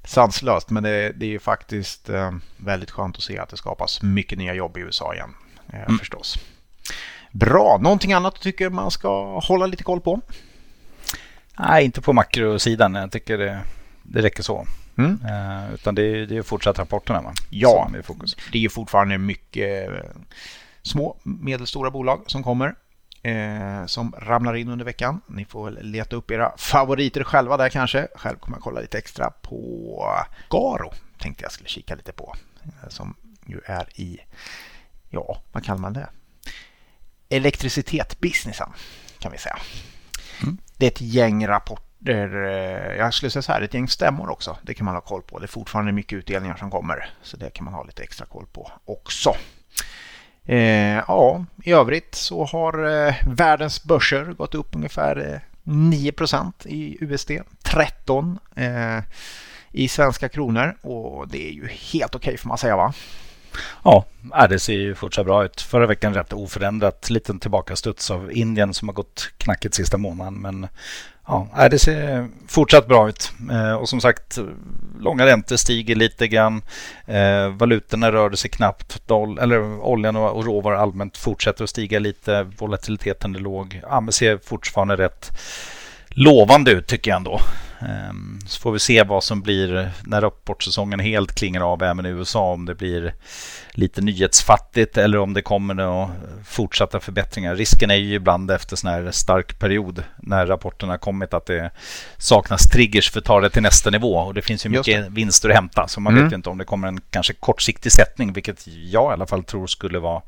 sanslöst, 0.05 0.71
men 0.71 0.83
det, 0.83 1.13
det 1.13 1.27
är 1.27 1.31
ju 1.31 1.39
faktiskt 1.39 2.09
eh, 2.09 2.31
väldigt 2.57 2.91
skönt 2.91 3.17
att 3.17 3.23
se 3.23 3.39
att 3.39 3.49
det 3.49 3.57
skapas 3.57 4.03
mycket 4.03 4.39
nya 4.39 4.55
jobb 4.55 4.77
i 4.77 4.81
USA 4.81 5.15
igen, 5.15 5.35
mm. 5.73 5.99
förstås. 5.99 6.39
Bra, 7.33 7.79
någonting 7.81 8.13
annat 8.13 8.35
du 8.35 8.41
tycker 8.41 8.71
man 8.71 8.91
ska 8.91 9.41
hålla 9.41 9.67
lite 9.67 9.85
koll 9.85 10.01
på? 10.01 10.21
Nej, 11.59 11.85
inte 11.85 12.01
på 12.01 12.13
makrosidan. 12.13 12.95
Jag 12.95 13.13
tycker 13.13 13.39
det, 13.39 13.61
det 14.03 14.23
räcker 14.23 14.43
så. 14.43 14.67
Mm. 14.99 15.11
Uh, 15.11 15.75
utan 15.75 15.95
det 15.95 16.03
är, 16.03 16.27
det 16.27 16.37
är 16.37 16.43
fortsatt 16.43 16.79
rapporterna 16.79 17.23
va? 17.23 17.33
Ja, 17.51 17.91
är 17.99 18.03
fokus. 18.03 18.37
det 18.53 18.65
är 18.65 18.69
fortfarande 18.69 19.19
mycket 19.19 19.91
eh, 19.91 19.99
små, 20.83 21.17
medelstora 21.23 21.91
bolag 21.91 22.25
som 22.27 22.43
kommer. 22.43 22.75
Eh, 23.23 23.87
som 23.87 24.15
ramlar 24.19 24.55
in 24.55 24.69
under 24.69 24.85
veckan. 24.85 25.21
Ni 25.27 25.45
får 25.45 25.65
väl 25.65 25.87
leta 25.87 26.17
upp 26.17 26.31
era 26.31 26.53
favoriter 26.57 27.25
själva 27.25 27.57
där 27.57 27.69
kanske. 27.69 28.09
Själv 28.15 28.37
kommer 28.39 28.57
jag 28.57 28.63
kolla 28.63 28.81
lite 28.81 28.99
extra 28.99 29.31
på 29.31 30.27
Garo. 30.51 30.93
Tänkte 31.19 31.45
jag 31.45 31.53
skulle 31.53 31.69
kika 31.69 31.95
lite 31.95 32.13
på. 32.13 32.37
Eh, 32.63 32.89
som 32.89 33.15
ju 33.47 33.61
är 33.67 34.01
i, 34.01 34.19
ja, 35.11 35.43
vad 35.53 35.65
kallar 35.65 35.81
man 35.81 35.93
det? 35.93 36.09
Elektricitet-businessen 37.29 38.73
kan 39.19 39.33
vi 39.33 39.39
säga. 39.39 39.57
Det 40.77 40.87
är 40.87 40.91
ett 40.91 41.01
gäng 41.01 41.47
rapporter, 41.47 42.45
eh, 42.45 42.97
jag 42.97 43.15
skulle 43.15 43.31
säga 43.31 43.43
så 43.43 43.53
här, 43.53 43.63
ett 43.63 43.75
gäng 43.75 43.89
stämmor 43.89 44.31
också. 44.31 44.57
Det 44.63 44.75
kan 44.75 44.85
man 44.85 44.95
ha 44.95 45.01
koll 45.01 45.23
på. 45.23 45.39
Det 45.39 45.45
är 45.45 45.49
fortfarande 45.49 45.93
mycket 45.93 46.17
utdelningar 46.17 46.57
som 46.57 46.71
kommer, 46.71 47.11
så 47.23 47.37
det 47.37 47.51
kan 47.51 47.65
man 47.65 47.75
ha 47.75 47.85
lite 47.85 48.03
extra 48.03 48.27
koll 48.27 48.47
på 48.53 48.71
också. 48.85 49.35
Eh, 50.45 51.03
ja, 51.09 51.45
i 51.65 51.73
övrigt 51.73 52.15
så 52.15 52.45
har 52.45 53.07
eh, 53.07 53.15
världens 53.27 53.85
börser 53.85 54.25
gått 54.25 54.55
upp 54.55 54.77
ungefär 54.77 55.33
eh, 55.33 55.41
9% 55.65 56.53
i 56.67 56.97
USD, 57.01 57.31
13 57.63 58.39
eh, 58.57 58.99
i 59.71 59.89
svenska 59.89 60.29
kronor 60.29 60.77
och 60.83 61.29
det 61.29 61.49
är 61.49 61.53
ju 61.53 61.69
helt 61.69 62.15
okej 62.15 62.31
okay 62.31 62.37
får 62.37 62.49
man 62.49 62.59
säga 62.59 62.77
va? 62.77 62.95
Ja, 63.85 64.05
äh, 64.39 64.49
det 64.49 64.59
ser 64.59 64.73
ju 64.73 64.95
fortsatt 64.95 65.27
bra 65.27 65.45
ut. 65.45 65.61
Förra 65.61 65.87
veckan 65.87 66.15
rätt 66.15 66.33
oförändrat. 66.33 67.11
Liten 67.11 67.39
tillbakastuds 67.39 68.11
av 68.11 68.33
Indien 68.33 68.75
som 68.75 68.89
har 68.89 68.95
gått 68.95 69.33
knackigt 69.39 69.75
sista 69.75 69.99
månaden. 69.99 70.35
Men 70.35 70.67
ja, 71.27 71.49
äh, 71.59 71.69
det 71.69 71.79
ser 71.79 72.29
fortsatt 72.49 72.89
bra 72.89 73.09
ut. 73.09 73.33
Eh, 73.51 73.73
och 73.73 73.89
som 73.89 74.01
sagt, 74.01 74.39
långa 75.01 75.27
räntor 75.27 75.57
stiger 75.57 75.95
lite 75.95 76.29
grann. 76.29 76.63
Eh, 77.07 77.49
valutorna 77.49 78.13
rörde 78.13 78.37
sig 78.37 78.51
knappt. 78.51 79.07
Doll, 79.07 79.39
eller 79.39 79.81
oljan 79.81 80.17
och 80.17 80.45
råvaror 80.45 80.77
allmänt 80.77 81.17
fortsätter 81.17 81.65
att 81.65 81.71
stiga 81.71 81.99
lite. 81.99 82.43
Volatiliteten 82.59 83.35
är 83.35 83.41
låg. 83.41 83.81
Ja, 83.83 84.01
men 84.01 84.13
ser 84.13 84.39
fortfarande 84.39 84.97
rätt 84.97 85.33
lovande 86.09 86.71
ut 86.71 86.87
tycker 86.87 87.11
jag 87.11 87.17
ändå. 87.17 87.41
Ehm, 87.81 88.39
så 88.47 88.61
får 88.61 88.73
vi 88.73 88.79
se 88.79 89.03
vad 89.03 89.25
som 89.25 89.43
blir 89.43 89.91
när 90.05 90.21
rapportsäsongen 90.21 91.01
helt 91.01 91.35
klingar 91.35 91.73
av 91.73 91.83
även 91.83 92.07
i 92.07 92.09
USA. 92.09 92.53
Om 92.53 92.67
det 92.67 92.75
blir 92.75 93.15
lite 93.71 94.01
nyhetsfattigt 94.01 94.97
eller 94.97 95.19
om 95.19 95.35
det 95.35 95.43
kommer 95.43 95.75
några 95.75 96.11
fortsatta 96.45 97.01
förbättringar. 97.01 97.57
Risken 97.57 97.91
är 97.91 97.95
ju 97.95 98.15
ibland 98.15 98.51
efter 98.51 98.77
sån 98.77 98.91
här 98.91 99.11
stark 99.11 99.59
period 99.59 100.03
när 100.17 100.47
rapporterna 100.47 100.99
kommit 100.99 101.35
att 101.35 101.47
det 101.47 101.71
saknas 102.19 102.63
triggers 102.63 103.11
för 103.11 103.19
att 103.19 103.25
ta 103.25 103.41
det 103.41 103.51
till 103.51 103.63
nästa 103.63 103.91
nivå. 103.91 104.17
Och 104.17 104.35
det 104.35 104.43
finns 104.43 104.67
ju 104.67 104.71
mycket 104.71 105.11
vinster 105.11 105.49
att 105.49 105.55
hämta. 105.55 105.89
Så 105.89 106.01
man 106.01 106.13
mm. 106.13 106.25
vet 106.25 106.33
ju 106.33 106.37
inte 106.37 106.51
om 106.51 106.59
det 106.59 106.65
kommer 106.65 106.89
en 106.89 107.01
kanske 107.11 107.33
kortsiktig 107.33 107.93
sättning, 107.93 108.33
vilket 108.33 108.67
jag 108.67 109.11
i 109.11 109.13
alla 109.13 109.27
fall 109.27 109.45
tror 109.45 109.67
skulle 109.67 109.99
vara 109.99 110.23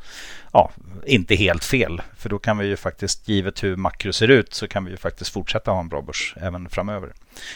ja, 0.53 0.71
inte 1.07 1.35
helt 1.35 1.65
fel. 1.65 2.03
För 2.17 2.29
då 2.29 2.39
kan 2.39 2.59
vi 2.59 2.67
ju 2.67 2.77
faktiskt, 2.77 3.29
givet 3.29 3.65
hur 3.65 3.77
makro 3.77 4.13
ser 4.13 4.29
ut, 4.29 4.55
så 4.55 4.69
kan 4.69 4.85
vi 4.85 4.91
ju 4.91 4.97
faktiskt 4.97 5.33
fortsätta 5.33 5.71
ha 5.71 5.81
en 5.81 5.89
bra 5.89 6.03
börs 6.03 6.35
även 6.41 6.69
framöver. 6.69 7.13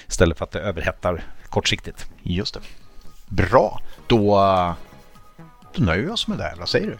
Istället 0.08 0.38
för 0.38 0.44
att 0.44 0.50
det 0.50 0.60
överhettar 0.60 1.24
kortsiktigt. 1.48 2.06
Just 2.22 2.54
det. 2.54 2.60
Bra, 3.26 3.80
då, 4.06 4.36
då 5.74 5.82
nöjer 5.82 6.04
vi 6.04 6.10
oss 6.10 6.28
med 6.28 6.38
det. 6.38 6.44
Här. 6.44 6.56
Vad 6.56 6.68
säger 6.68 6.86
du? 6.86 6.98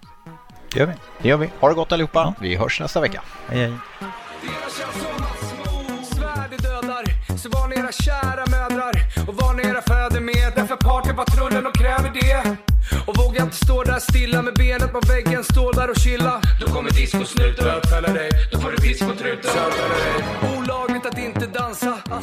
Det 0.73 0.79
gör 0.79 0.87
vi. 0.87 0.93
Det 1.23 1.29
gör 1.29 1.37
vi. 1.37 1.51
Ha 1.61 1.69
det 1.69 1.75
gott 1.75 1.93
allihopa. 1.93 2.19
Ja. 2.19 2.35
Vi 2.41 2.57
hörs 2.57 2.81
nästa 2.81 3.01
vecka. 3.01 3.23
Hej, 3.49 3.59
hej. 3.59 3.73
Så 7.37 7.49
var 7.49 7.69
ni 7.69 7.77
era 7.77 7.93
kära 7.93 8.47
mödrar 8.47 8.93
och 9.29 9.35
var 9.35 9.55
ni 9.55 9.63
era 9.63 9.83
fäder 9.83 10.21
med 10.21 10.53
Därför 10.57 10.77
partypatrullen 10.77 11.67
och 11.67 11.75
kräver 11.75 12.11
det 12.21 12.57
och 13.07 13.17
vågar 13.17 13.43
inte 13.43 13.57
stå 13.57 13.85
där 13.85 13.99
stilla 13.99 14.43
med 14.43 14.55
benet 14.55 14.93
på 14.93 15.01
väggen, 15.01 15.45
stå 15.45 15.73
där 15.73 15.91
och 15.91 15.97
chilla. 15.97 16.41
Då 16.61 16.67
kommer 16.67 16.91
discosnuten 16.91 17.65
bötfälla 17.65 18.09
dig, 18.09 18.31
då 18.53 18.61
får 18.61 18.71
du 18.71 18.77
pisk 18.77 19.03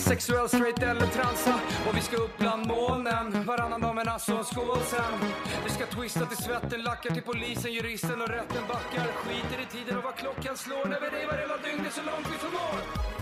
Sexuell, 0.07 0.47
straight 0.47 0.83
eller 0.83 1.07
transa. 1.07 1.59
Och 1.89 1.97
vi 1.97 2.01
ska 2.01 2.17
upp 2.17 2.37
bland 2.37 2.67
molnen, 2.67 3.45
varannan 3.45 3.81
dag 3.81 3.95
men 3.95 4.07
alltså 4.07 4.31
en 4.31 4.43
skål 4.43 4.79
sen. 4.85 5.31
Vi 5.63 5.69
ska 5.69 5.85
twista 5.85 6.25
till 6.25 6.37
svetten, 6.37 6.81
lackar 6.83 7.13
till 7.13 7.23
polisen, 7.23 7.73
juristen 7.73 8.21
och 8.21 8.27
rätten 8.27 8.63
backar. 8.67 9.07
Skiter 9.13 9.59
i 9.63 9.65
tiden 9.77 9.97
och 9.97 10.03
vad 10.03 10.15
klockan 10.15 10.57
slår 10.57 10.85
när 10.85 10.99
vi 11.01 11.07
revar 11.07 11.37
hela 11.37 11.57
dygnet 11.57 11.93
så 11.93 12.01
långt 12.01 12.27
vi 12.33 12.37
förmår 12.37 13.16